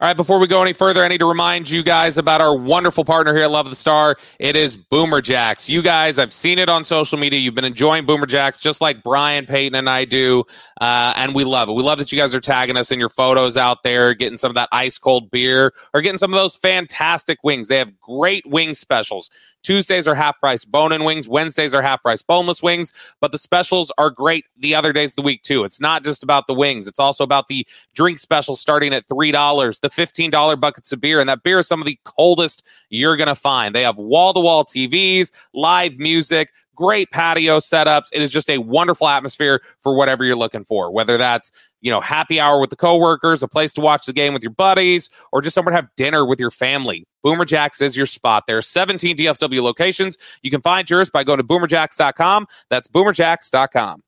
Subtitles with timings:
[0.00, 2.56] All right, before we go any further, I need to remind you guys about our
[2.56, 4.14] wonderful partner here at Love of the Star.
[4.38, 5.68] It is Boomer Jacks.
[5.68, 7.40] You guys, I've seen it on social media.
[7.40, 10.44] You've been enjoying Boomer Jacks just like Bryan Payton and I do.
[10.80, 11.72] Uh, and we love it.
[11.72, 14.52] We love that you guys are tagging us in your photos out there, getting some
[14.52, 17.66] of that ice cold beer or getting some of those fantastic wings.
[17.66, 19.30] They have great wing specials.
[19.62, 21.28] Tuesdays are half price bone in wings.
[21.28, 22.92] Wednesdays are half price boneless wings.
[23.20, 25.64] But the specials are great the other days of the week, too.
[25.64, 29.80] It's not just about the wings, it's also about the drink specials starting at $3,
[29.80, 31.20] the $15 buckets of beer.
[31.20, 33.74] And that beer is some of the coldest you're going to find.
[33.74, 38.06] They have wall to wall TVs, live music, great patio setups.
[38.12, 42.00] It is just a wonderful atmosphere for whatever you're looking for, whether that's you know,
[42.00, 45.40] happy hour with the coworkers, a place to watch the game with your buddies, or
[45.40, 47.06] just somewhere to have dinner with your family.
[47.22, 48.46] Boomer Jacks is your spot.
[48.46, 50.16] There are 17 DFW locations.
[50.42, 52.46] You can find yours by going to boomerjacks.com.
[52.70, 54.02] That's boomerjacks.com.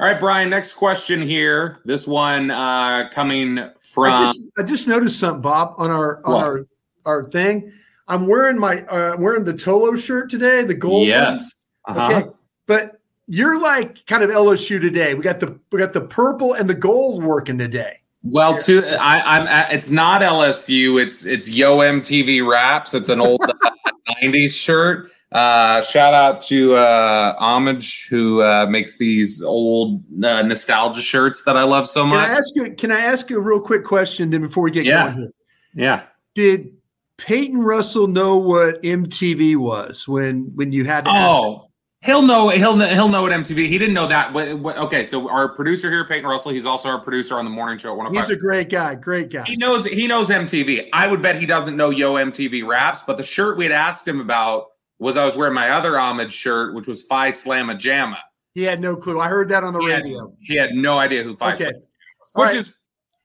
[0.00, 1.80] All right, Bryan, next question here.
[1.84, 6.32] This one uh, coming from I just I just noticed something, Bob, on our on
[6.32, 6.44] What?
[6.44, 6.66] our
[7.04, 7.72] our thing.
[8.06, 11.08] I'm wearing my uh, wearing the Tolo shirt today, the gold.
[11.08, 11.52] Yes.
[11.86, 12.06] Uh-huh.
[12.06, 12.28] Okay.
[12.66, 15.14] But you're like kind of LSU today.
[15.14, 17.98] We got the we got the purple and the gold working today.
[18.22, 19.72] Well, to I, I'm.
[19.72, 21.02] It's not LSU.
[21.02, 22.94] It's it's Yo MTV Raps.
[22.94, 23.40] It's an old
[24.22, 25.10] '90s shirt.
[25.30, 31.56] Uh, shout out to uh, Homage who uh, makes these old uh, nostalgia shirts that
[31.56, 32.24] I love so much.
[32.26, 32.34] Can.
[32.34, 32.74] I ask you?
[32.74, 35.04] Can I ask you a real quick question then before we get Yeah.
[35.04, 35.30] going here?
[35.74, 36.02] yeah.
[36.34, 36.72] Did
[37.18, 41.10] Peyton Russell know what MTV was when when you had to?
[41.12, 41.68] Oh,
[42.00, 42.48] he'll know.
[42.48, 43.66] He'll know, he'll know what MTV.
[43.68, 44.32] He didn't know that.
[44.32, 46.52] What, what, okay, so our producer here, Peyton Russell.
[46.52, 47.90] He's also our producer on the morning show.
[47.90, 48.26] At 105.
[48.26, 49.42] He's a great guy, great guy.
[49.44, 50.88] He knows he knows MTV.
[50.94, 54.08] I would bet he doesn't know Yo MTV raps, but the shirt we had asked
[54.08, 54.66] him about
[54.98, 58.18] was I was wearing my other homage shirt, which was Phi Slamma Jamma.
[58.54, 59.20] He had no clue.
[59.20, 60.32] I heard that on the He had, radio.
[60.40, 61.64] he had no idea who Phi Okay.
[61.64, 61.72] Slamma
[62.20, 62.56] was, which right.
[62.56, 62.74] is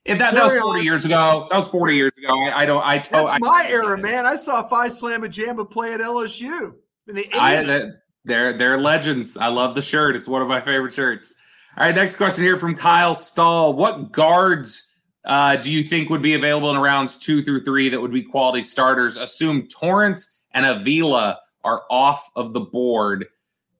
[0.05, 0.85] if that, that was 40 on.
[0.85, 1.47] years ago.
[1.49, 2.27] That was 40 years ago.
[2.29, 3.27] I, I don't I told.
[3.27, 4.25] That's I- my era, man.
[4.25, 6.73] I saw Phi Slamma Jamma play at LSU
[7.07, 7.37] in the 80s.
[7.39, 7.87] I that-
[8.25, 9.35] they're they're legends.
[9.35, 10.15] I love the shirt.
[10.15, 11.35] It's one of my favorite shirts.
[11.77, 13.73] All right, next question here from Kyle Stahl.
[13.73, 14.93] What guards
[15.25, 18.21] uh, do you think would be available in rounds two through three that would be
[18.23, 19.17] quality starters?
[19.17, 23.25] Assume Torrence and Avila are off of the board.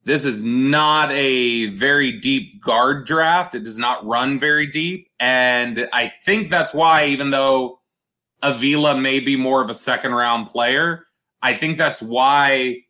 [0.04, 3.56] This is not a very deep guard draft.
[3.56, 5.10] It does not run very deep.
[5.20, 7.80] And I think that's why, even though
[8.42, 11.06] Avila may be more of a second round player,
[11.42, 12.84] I think that's why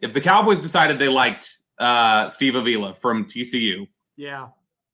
[0.00, 3.86] if the Cowboys decided they liked uh, Steve Avila from TCU,
[4.16, 4.48] yeah.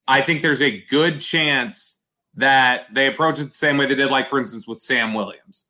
[0.07, 2.01] I think there's a good chance
[2.37, 5.67] that they approach it the same way they did, like for instance with Sam Williams.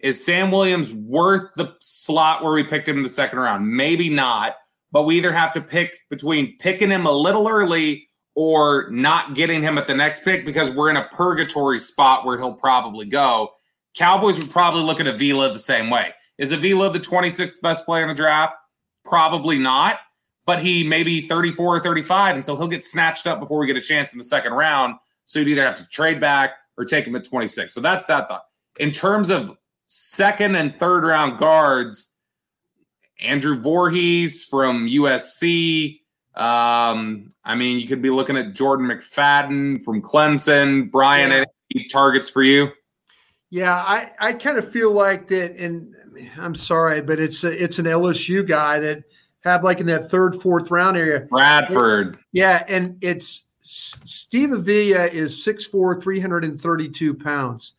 [0.00, 3.66] Is Sam Williams worth the slot where we picked him in the second round?
[3.68, 4.56] Maybe not,
[4.92, 9.62] but we either have to pick between picking him a little early or not getting
[9.62, 13.50] him at the next pick because we're in a purgatory spot where he'll probably go.
[13.96, 16.12] Cowboys would probably look at Avila the same way.
[16.36, 18.54] Is Avila the 26th best player in the draft?
[19.06, 20.00] Probably not,
[20.44, 23.66] but he may be 34 or 35, and so he'll get snatched up before we
[23.66, 24.96] get a chance in the second round.
[25.24, 27.72] So you'd either have to trade back or take him at 26.
[27.72, 28.42] So that's that thought.
[28.78, 32.12] In terms of second and third round guards,
[33.22, 36.00] Andrew Vorhees from USC.
[36.34, 40.90] Um, I mean, you could be looking at Jordan McFadden from Clemson.
[40.90, 41.44] Bryan, Yeah.
[41.74, 42.68] any targets for you?
[43.50, 45.94] Yeah, I, I kind of feel like that, and
[46.38, 49.04] I'm sorry, but it's a, it's an LSU guy that
[49.40, 51.20] have like in that third, fourth round area.
[51.20, 52.18] Bradford.
[52.32, 57.74] Yeah, and it's Steve Avila is 6'4", 332 pounds.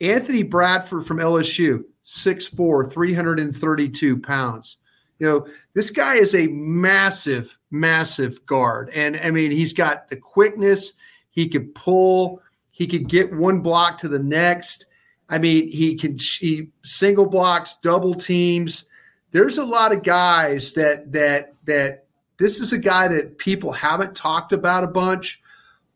[0.00, 4.78] Anthony Bradford from LSU, 6'4", 332 pounds.
[5.18, 8.90] You know, this guy is a massive, massive guard.
[8.94, 10.92] And I mean, he's got the quickness,
[11.30, 12.42] He could pull.
[12.70, 14.86] He could get one block to the next.
[15.28, 18.84] I mean, he can he single blocks, double teams.
[19.32, 22.04] There's a lot of guys that that that
[22.38, 25.42] this is a guy that people haven't talked about a bunch,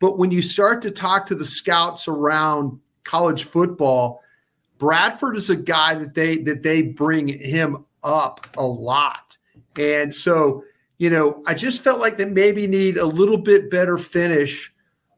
[0.00, 4.22] but when you start to talk to the scouts around college football,
[4.78, 9.36] Bradford is a guy that they that they bring him up a lot.
[9.78, 10.64] And so,
[10.98, 14.72] you know, I just felt like they maybe need a little bit better finish,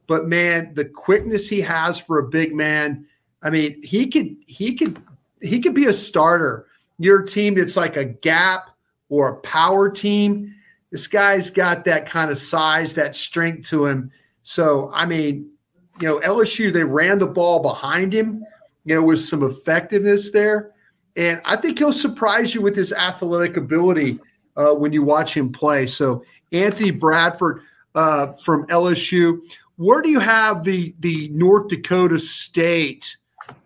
[0.07, 3.07] but man, the quickness he has for a big man,
[3.43, 5.03] I mean, he could he could
[5.41, 6.67] he could be a starter.
[6.99, 8.71] Your team that's like a gap
[9.09, 10.55] or a power team.
[10.91, 14.13] This guy's got that kind of size, that strength to him.
[14.43, 15.51] So, I mean,
[16.01, 18.45] you know, LSU, they ran the ball behind him,
[18.85, 20.73] you know, with some effectiveness there.
[21.17, 24.19] And I think he'll surprise you with his athletic ability
[24.57, 25.87] uh, when you watch him play.
[25.87, 27.63] So, Anthony Bradford
[27.95, 29.41] uh, from LSU.
[29.77, 33.17] Where do you have the the North Dakota State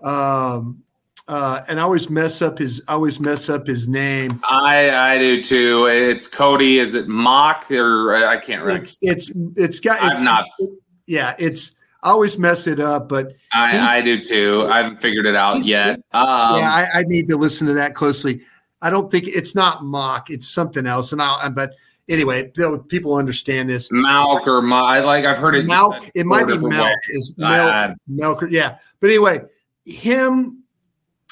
[0.02, 0.82] um,
[1.26, 2.82] uh, and I always mess up his.
[2.88, 4.40] I always mess up his name.
[4.48, 5.86] I I do too.
[5.86, 6.78] It's Cody.
[6.78, 8.80] Is it Mock or I can't remember.
[8.80, 9.98] It's it's it's got.
[10.10, 10.46] It's, I'm not.
[10.58, 11.74] It, yeah, it's.
[12.02, 14.66] I always mess it up, but I, I do too.
[14.68, 15.96] I haven't figured it out yet.
[16.12, 18.42] Um, yeah, I, I, need to listen to that closely.
[18.80, 21.12] I don't think it's not mock; it's something else.
[21.12, 21.50] And I'll.
[21.50, 21.74] But
[22.08, 22.52] anyway,
[22.88, 23.88] people understand this.
[23.90, 25.04] Malk or Mock.
[25.04, 25.66] Like I've heard it.
[25.66, 26.08] Malk.
[26.14, 26.94] It might be Malk.
[27.08, 27.96] Is Milk.
[28.06, 28.44] Milk.
[28.48, 28.78] Yeah.
[29.00, 29.40] But anyway,
[29.84, 30.62] him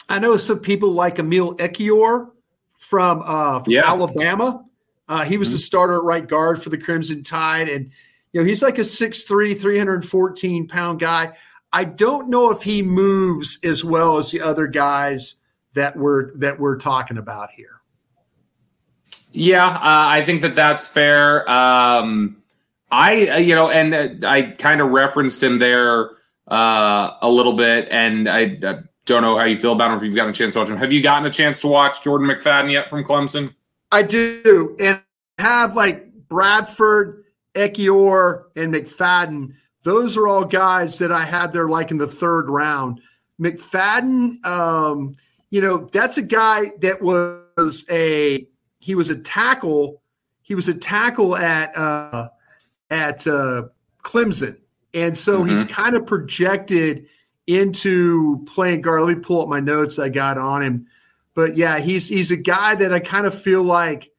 [0.09, 2.31] I know some people like Emil Ekiyor
[2.77, 3.89] from, uh, from yeah.
[3.89, 4.65] Alabama.
[5.09, 5.55] Uh, he was mm-hmm.
[5.55, 7.69] the starter at right guard for the Crimson Tide.
[7.69, 7.91] And,
[8.37, 11.33] you know, he's like a 6'3, 314 pound guy.
[11.73, 15.37] I don't know if he moves as well as the other guys
[15.73, 17.81] that we're that we're talking about here.
[19.33, 21.51] Yeah, uh, I think that that's fair.
[21.51, 22.43] Um,
[22.91, 26.11] I, uh, you know, and uh, I kind of referenced him there
[26.47, 30.03] uh, a little bit, and I, uh, don't know how you feel about him if
[30.03, 30.77] you've gotten a chance to watch him.
[30.77, 33.55] Have you gotten a chance to watch Jordan McFadden yet from Clemson?
[33.91, 35.01] I do, and
[35.39, 37.26] have like Bradford,
[37.57, 39.55] Ekiyor, and McFadden.
[39.83, 43.01] Those are all guys that I had there like in the third round.
[43.41, 45.15] McFadden, um,
[45.51, 48.47] you know, that's a guy that was a
[48.79, 50.03] he was a tackle.
[50.43, 52.29] He was a tackle at uh,
[52.91, 53.65] at uh,
[54.03, 54.59] Clemson,
[54.95, 55.51] and so mm-hmm.
[55.51, 57.07] he's kind of projected
[57.47, 59.03] into playing guard.
[59.03, 60.87] Let me pull up my notes I got on him.
[61.35, 64.11] But yeah, he's he's a guy that I kind of feel like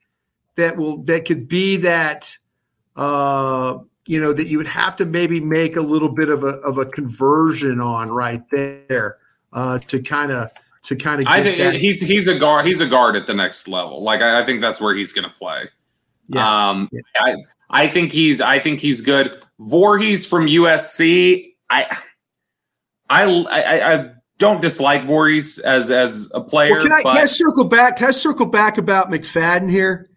[0.55, 2.37] that will that could be that
[2.97, 6.57] uh you know that you would have to maybe make a little bit of a
[6.61, 9.17] of a conversion on right there
[9.53, 10.49] uh to kind of
[10.83, 11.75] to kind of I think that.
[11.75, 14.03] he's he's a guard he's a guard at the next level.
[14.03, 15.65] Like I, I think that's where he's gonna play.
[16.29, 16.69] Yeah.
[16.69, 17.01] Um yeah.
[17.19, 17.35] I
[17.69, 19.41] I think he's I think he's good.
[19.59, 21.53] Vorhees from USC.
[21.69, 21.97] I
[23.09, 26.71] I, I, I don't dislike Vorhees as as a player.
[26.71, 27.97] Well, can, I, can I circle back?
[27.97, 30.09] Can I circle back about McFadden here?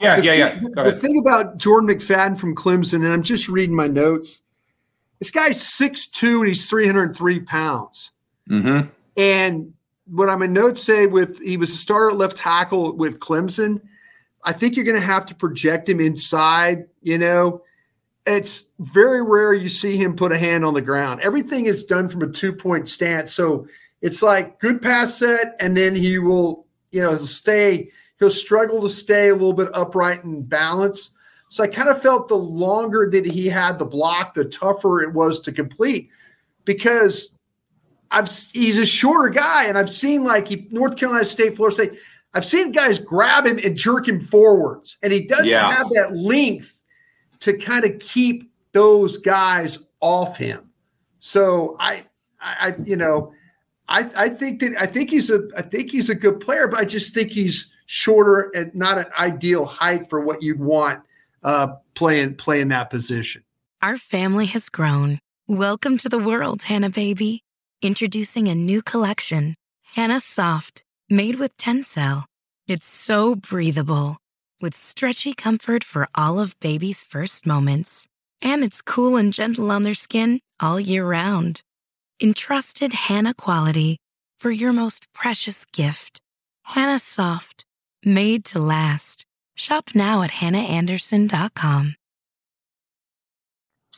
[0.00, 0.82] Yeah, the yeah, thing, yeah.
[0.84, 4.42] The, the, thing about Jordan McFadden from Clemson, and I'm just reading my notes.
[5.18, 8.10] This guy's 6'2 and he's 303 pounds.
[8.50, 8.88] Mm-hmm.
[9.16, 9.74] And
[10.06, 13.80] what I'm in notes say with he was a starter at left tackle with Clemson.
[14.42, 17.62] I think you're going to have to project him inside, you know,
[18.26, 21.20] it's very rare you see him put a hand on the ground.
[21.20, 23.32] Everything is done from a two point stance.
[23.32, 23.66] So
[24.00, 28.88] it's like good pass set, and then he will, you know, stay, he'll struggle to
[28.88, 31.12] stay a little bit upright and balance.
[31.48, 35.12] So I kind of felt the longer that he had the block, the tougher it
[35.12, 36.10] was to complete
[36.64, 37.30] because
[38.10, 41.98] I've he's a shorter guy, and I've seen like he, North Carolina State, Florida State.
[42.32, 45.72] I've seen guys grab him and jerk him forwards, and he doesn't yeah.
[45.72, 46.82] have that length
[47.40, 50.70] to kind of keep those guys off him.
[51.20, 52.04] So I,
[52.40, 53.32] I, you know,
[53.88, 56.80] I, I think that I think he's a I think he's a good player, but
[56.80, 61.00] I just think he's shorter and not an ideal height for what you'd want
[61.42, 63.42] uh, playing playing that position.
[63.82, 65.18] Our family has grown.
[65.46, 67.42] Welcome to the world, Hanna baby.
[67.82, 69.56] Introducing a new collection,
[69.94, 72.24] Hanna Soft, made with Tencel.
[72.66, 74.16] It's so breathable
[74.58, 78.08] with stretchy comfort for all of baby's first moments.
[78.40, 81.60] And it's cool and gentle on their skin all year round.
[82.22, 83.98] Entrusted Hanna quality
[84.38, 86.22] for your most precious gift.
[86.62, 87.63] Hanna Soft,
[88.06, 89.26] made to last.
[89.54, 91.94] Shop now at hannaandersson.com.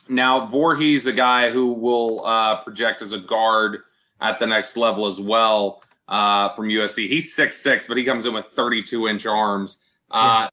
[0.09, 3.79] Now, Vorhees, a guy who will uh, project as a guard
[4.21, 7.07] at the next level as well uh, from USC.
[7.07, 9.79] He's six six, but he comes in with 32 inch arms.
[10.09, 10.47] Uh,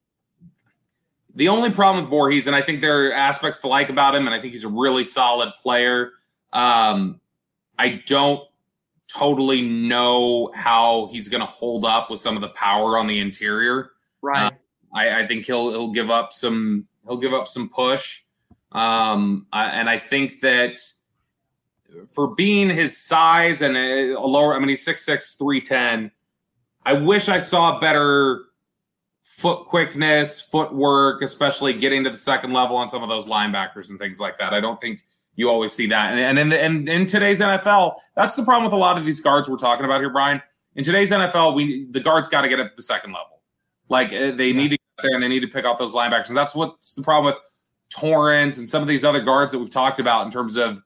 [1.36, 4.26] The only problem with Vorhees, and I think there are aspects to like about him,
[4.26, 6.12] and I think he's a really solid player.
[6.52, 7.20] Um,
[7.78, 8.42] I don't
[9.08, 13.20] totally know how he's going to hold up with some of the power on the
[13.20, 13.90] interior.
[14.22, 14.46] Right.
[14.46, 14.50] Uh,
[14.94, 18.22] I, I, think he'll he'll give up some he'll give up some push,
[18.72, 20.80] um, I, and I think that
[22.12, 26.10] for being his size and a, a lower, I mean he's six six three ten.
[26.86, 28.44] I wish I saw better
[29.22, 33.98] foot quickness, footwork, especially getting to the second level on some of those linebackers and
[33.98, 34.52] things like that.
[34.52, 35.00] I don't think
[35.36, 36.12] you always see that.
[36.12, 39.04] And, and in, the, in, in today's NFL, that's the problem with a lot of
[39.04, 40.40] these guards we're talking about here, Bryan.
[40.76, 43.42] In today's NFL, we the guards got to get up to the second level.
[43.88, 44.56] Like uh, they yeah.
[44.56, 46.28] need to get there and they need to pick off those linebackers.
[46.28, 47.42] And that's what's the problem with
[47.90, 50.82] Torrence and some of these other guards that we've talked about in terms of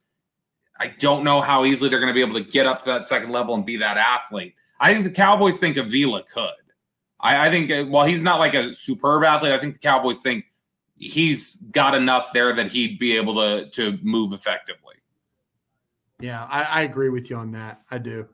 [0.80, 3.04] I don't know how easily they're going to be able to get up to that
[3.04, 4.54] second level and be that athlete.
[4.78, 6.50] I think the Cowboys think Avila could.
[7.20, 10.20] I, I think uh, while he's not like a superb athlete, I think the Cowboys
[10.20, 10.44] think
[10.98, 14.94] he's got enough there that he'd be able to to move effectively.
[16.20, 17.82] Yeah, I, I agree with you on that.
[17.90, 18.28] I do.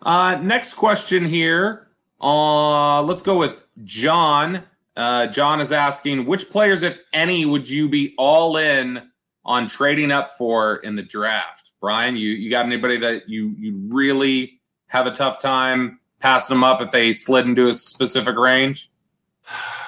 [0.00, 1.88] Uh, next question here.
[2.20, 4.62] Uh, let's go with John.
[4.96, 9.10] Uh, John is asking, which players, if any, would you be all in
[9.44, 11.72] on trading up for in the draft?
[11.80, 16.64] Bryan, you you got anybody that you you really have a tough time passing them
[16.64, 18.90] up if they slid into a specific range?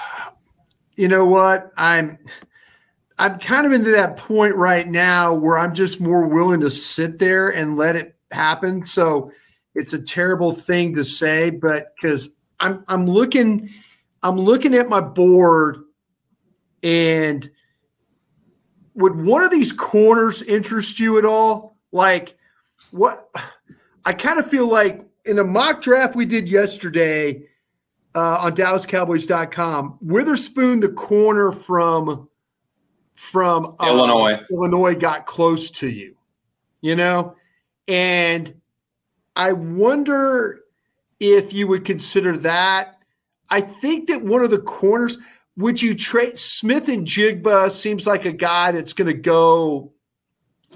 [0.97, 1.71] You know what?
[1.77, 2.19] I'm
[3.19, 7.19] I'm kind of into that point right now where I'm just more willing to sit
[7.19, 8.85] there and let it happen.
[8.85, 9.31] So
[9.75, 13.71] it's a terrible thing to say, but because I'm I'm looking
[14.23, 15.79] I'm looking at my board
[16.83, 17.51] and
[18.95, 21.77] would one of these corners interest you at all?
[21.93, 22.37] Like
[22.91, 23.29] what
[24.05, 27.47] I kind of feel like in a mock draft we did yesterday
[28.14, 32.28] uh, on DallasCowboys.com, Witherspoon, the corner from
[33.14, 36.16] from uh, Illinois, Illinois got close to you,
[36.80, 37.37] you know,
[37.87, 38.61] and
[39.37, 40.61] I wonder
[41.21, 42.99] if you would consider that.
[43.50, 45.18] I think that one of the corners
[45.56, 47.71] would you trade Smith-Njigba?
[47.71, 49.94] seems like a guy that's going to go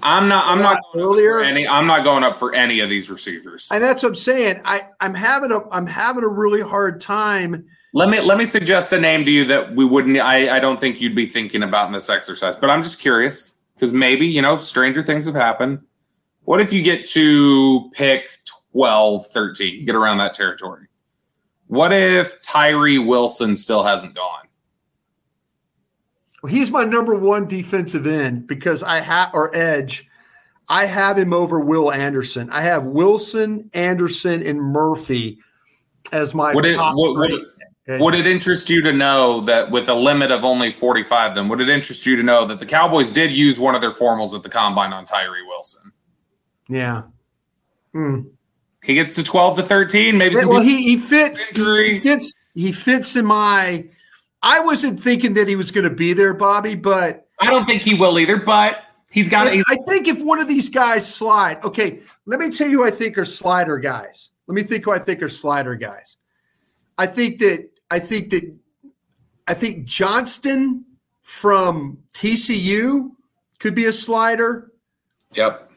[0.03, 0.45] I'm not.
[0.45, 1.39] I'm not earlier.
[1.39, 1.67] Any.
[1.67, 3.69] I'm not going up for any of these receivers.
[3.71, 4.61] And that's what I'm saying.
[4.65, 7.65] I I'm having a I'm having a really hard time.
[7.93, 10.17] Let me let me suggest a name to you that we wouldn't.
[10.17, 12.55] I I don't think you'd be thinking about in this exercise.
[12.55, 15.79] But I'm just curious because maybe you know stranger things have happened.
[16.43, 18.27] What if you get to pick
[18.71, 20.87] 12, 13, get around that territory?
[21.67, 24.48] What if Tyree Wilson still hasn't gone?
[26.47, 30.07] He's my number one defensive end because I have or edge.
[30.67, 32.49] I have him over Will Anderson.
[32.51, 35.39] I have Wilson, Anderson, and Murphy
[36.11, 39.89] as my would it, top would, would, would, it interest you to know that with
[39.89, 43.09] a limit of only 45, then would it interest you to know that the Cowboys
[43.09, 45.91] did use one of their formals at the combine on Tyree Wilson?
[46.67, 47.03] Yeah.
[47.93, 48.21] Hmm.
[48.83, 50.17] He gets to 12 to 13.
[50.17, 51.49] Maybe well, he, he fits.
[51.49, 52.33] He fits.
[52.55, 53.85] He fits in my
[54.41, 57.81] I wasn't thinking that he was going to be there, Bobby, but I don't think
[57.81, 58.37] he will either.
[58.37, 59.47] But he's got.
[59.47, 62.01] I think if one of these guys slide, okay.
[62.25, 64.29] Let me tell you, who I think are slider guys.
[64.47, 66.17] Let me think who I think are slider guys.
[66.97, 68.55] I think that I think that
[69.47, 70.85] I think Johnston
[71.21, 73.11] from TCU
[73.59, 74.71] could be a slider.
[75.33, 75.71] Yep.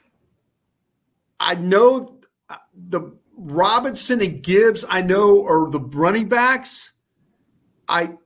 [1.41, 2.21] I know
[2.75, 4.85] the Robinson and Gibbs.
[4.89, 6.93] I know are the running backs.
[7.89, 8.17] I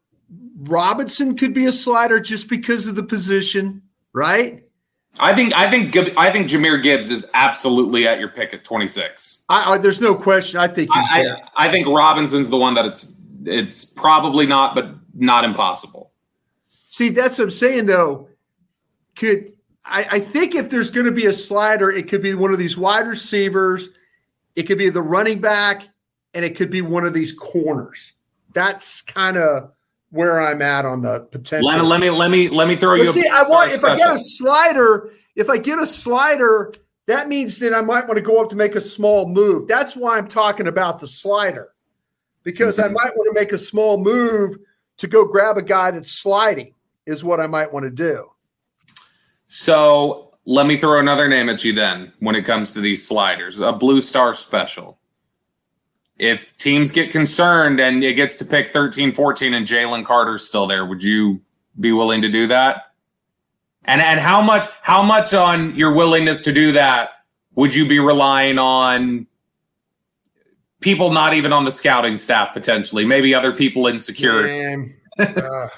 [0.58, 4.62] Robinson could be a slider just because of the position, right?
[5.18, 9.44] I think I think I think Jahmyr Gibbs is absolutely at your pick at 26.
[9.48, 10.60] I, I, there's no question.
[10.60, 14.94] I think I, I, I, think Robinson's the one that it's it's probably not, but
[15.14, 16.10] not impossible.
[16.88, 18.28] See, that's what I'm saying though.
[19.14, 19.52] Could
[19.86, 22.58] I, I think if there's going to be a slider, it could be one of
[22.58, 23.90] these wide receivers,
[24.54, 25.88] it could be the running back,
[26.34, 28.12] and it could be one of these corners.
[28.52, 29.72] That's kind of
[30.16, 31.68] where I'm at on the potential.
[31.68, 33.10] Let, let me let me let me throw you.
[33.10, 36.72] See, I want if I get a slider, if I get a slider,
[37.06, 39.68] that means that I might want to go up to make a small move.
[39.68, 41.68] That's why I'm talking about the slider,
[42.42, 42.86] because mm-hmm.
[42.86, 44.56] I might want to make a small move
[44.96, 46.72] to go grab a guy that's sliding.
[47.06, 48.30] Is what I might want to do.
[49.46, 52.12] So let me throw another name at you then.
[52.18, 54.98] When it comes to these sliders, a blue star special
[56.18, 60.66] if teams get concerned and it gets to pick 13, 14 and Jalen Carter's still
[60.66, 61.40] there, would you
[61.78, 62.84] be willing to do that?
[63.84, 67.10] And and how much how much on your willingness to do that
[67.54, 69.26] would you be relying on
[70.80, 74.94] people not even on the scouting staff potentially, maybe other people in security?
[75.18, 75.68] uh,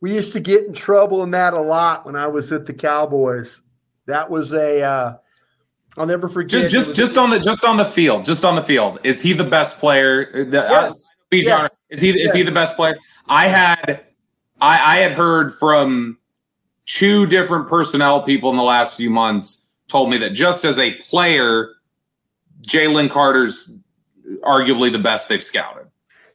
[0.00, 2.74] we used to get in trouble in that a lot when I was at the
[2.74, 3.60] Cowboys.
[4.06, 5.16] That was a uh,
[5.98, 6.70] I'll never forget.
[6.70, 9.00] Just just, just on the just on the field, just on the field.
[9.02, 10.44] Is he the best player?
[10.44, 11.14] The, uh, yes.
[11.30, 11.80] yes.
[11.90, 12.30] Is he yes.
[12.30, 12.96] is he the best player?
[13.28, 14.04] I had
[14.60, 16.18] I, I had heard from
[16.84, 20.94] two different personnel people in the last few months told me that just as a
[20.94, 21.74] player,
[22.62, 23.70] Jalen Carter's
[24.42, 25.86] arguably the best they've scouted.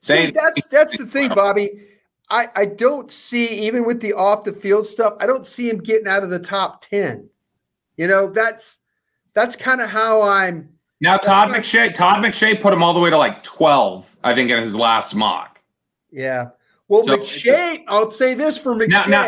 [0.08, 1.88] They, see, that's that's the thing, Bobby.
[2.30, 5.80] I, I don't see even with the off the field stuff, I don't see him
[5.80, 7.30] getting out of the top 10.
[7.98, 8.78] You know, that's
[9.34, 10.70] that's kind of how I'm
[11.00, 14.52] now Todd McShay Todd McShay put him all the way to like 12, I think,
[14.52, 15.64] in his last mock.
[16.12, 16.50] Yeah.
[16.88, 19.08] Well, so McShay, I'll say this for McShay.
[19.08, 19.24] Now,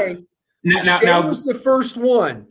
[0.63, 2.47] now, McShay now, now, was the first one.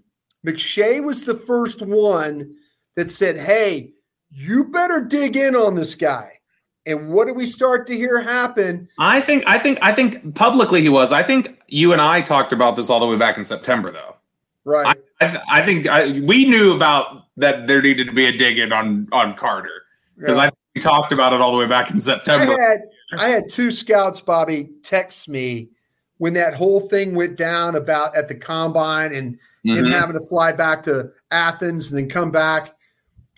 [0.46, 2.56] McShay was the first one
[2.96, 3.92] that said, Hey,
[4.30, 6.38] you better dig in on this guy.
[6.84, 8.88] And what do we start to hear happen?
[8.98, 11.12] I think, I think, I think publicly he was.
[11.12, 14.16] I think you and I talked about this all the way back in September, though.
[14.64, 14.96] Right.
[15.20, 18.58] I, I, I think I, we knew about that there needed to be a dig
[18.58, 19.82] in on on Carter
[20.16, 20.44] because yeah.
[20.44, 22.54] I we talked about it all the way back in September.
[22.58, 22.80] I had,
[23.18, 25.68] I had two scouts, Bobby, text me
[26.18, 29.34] when that whole thing went down about at the combine and
[29.66, 29.76] mm-hmm.
[29.76, 32.74] him having to fly back to Athens and then come back.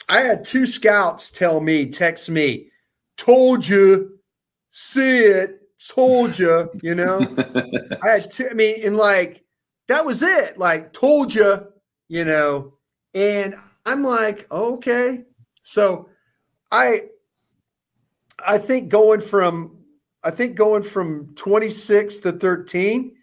[0.09, 2.69] I had two scouts tell me, text me,
[3.17, 4.19] told you,
[4.71, 7.21] see it, told you, you know.
[8.03, 9.44] I had two, I mean, in like
[9.89, 10.59] that was it.
[10.59, 11.67] Like, told you,
[12.09, 12.75] you know.
[13.15, 13.55] And
[13.87, 15.25] I'm like, okay.
[15.63, 16.09] So
[16.71, 17.03] I
[18.45, 19.79] I think going from
[20.23, 23.15] I think going from 26 to 13,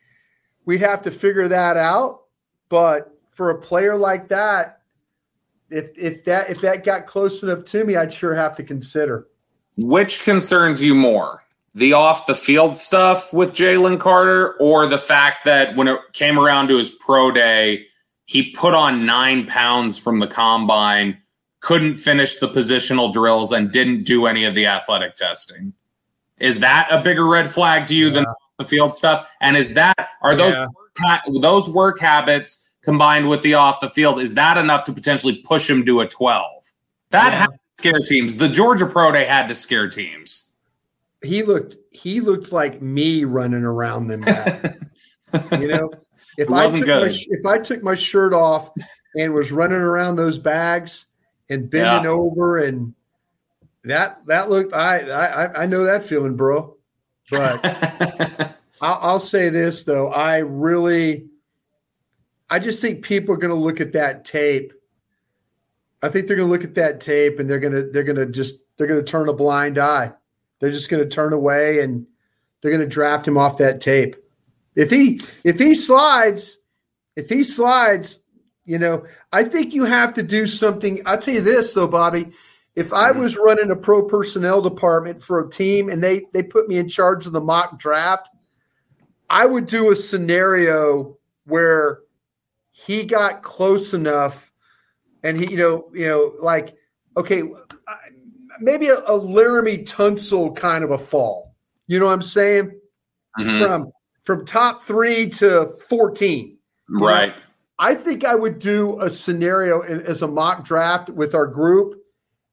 [0.66, 2.22] we'd have to figure that out.
[2.70, 4.82] But for a player like that,
[5.70, 9.28] if if that if that got close enough to me, I'd sure have to consider.
[9.78, 11.44] Which concerns you more?
[11.74, 16.38] The off the field stuff with Jalen Carter, or the fact that when it came
[16.38, 17.86] around to his pro day,
[18.26, 21.18] he put on nine pounds from the combine
[21.62, 25.74] couldn't finish the positional drills and didn't do any of the athletic testing.
[26.40, 28.14] Is that a bigger red flag to you yeah.
[28.14, 28.26] than
[28.58, 29.32] the field stuff?
[29.40, 30.68] And is that are those yeah.
[31.00, 35.36] work, those work habits combined with the off the field is that enough to potentially
[35.46, 36.52] push him to a 12?
[37.12, 37.40] That yeah.
[37.40, 38.38] had to scare teams.
[38.38, 40.51] The Georgia Pro Day had to scare teams.
[41.24, 44.22] He looked he looked like me running around them.
[45.52, 45.92] you know,
[46.38, 48.70] if I took my, if I took my shirt off
[49.16, 51.08] and was running around those bags,
[51.52, 52.10] and bending yeah.
[52.10, 52.96] over and
[53.84, 56.78] that that looked I I I know that feeling, bro.
[57.30, 57.60] But
[58.82, 61.28] I'll, I'll say this though, I really
[62.50, 64.74] I just think people are going to look at that tape.
[66.02, 68.16] I think they're going to look at that tape and they're going to they're going
[68.16, 70.14] to just they're going to turn a blind eye.
[70.62, 72.06] They're just going to turn away and
[72.62, 74.16] they're going to draft him off that tape.
[74.76, 76.60] If he if he slides,
[77.18, 78.22] if he slides,
[78.64, 81.02] you know, I think you have to do something.
[81.06, 82.32] I'll tell you this though, Bobby.
[82.76, 83.20] If I mm-hmm.
[83.20, 86.88] was running a pro personnel department for a team and they they put me in
[86.88, 88.30] charge of the mock draft,
[89.30, 92.00] I would do a scenario where
[92.72, 94.52] he got close enough
[95.24, 96.76] and he, you know, you know, like,
[97.18, 97.44] okay,
[98.62, 101.56] maybe a, a Laremy Tunsil kind of a fall.
[101.88, 102.80] You know what I'm saying?
[103.40, 103.60] Mm-hmm.
[103.60, 103.92] From
[104.24, 106.58] from top three to 14.
[106.90, 107.30] Right.
[107.30, 107.36] Know?
[107.80, 111.96] I think I would do a scenario in, as a mock draft with our group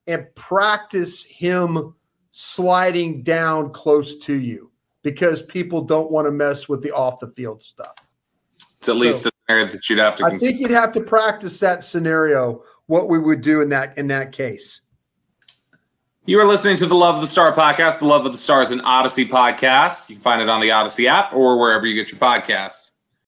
[0.06, 1.94] and practice him
[2.30, 4.70] sliding down close to you
[5.02, 7.94] because people don't want to mess with the off the field stuff.
[8.54, 10.24] It's at so, least a scenario that you'd have to.
[10.24, 12.62] I think you'd have to practice that scenario.
[12.86, 14.80] What we would do in that in that case.
[16.28, 18.00] You are listening to the Love of the Star podcast.
[18.00, 20.10] The Love of the Stars an Audacy podcast.
[20.10, 22.90] You can find it on the Audacy app or wherever you get your podcasts.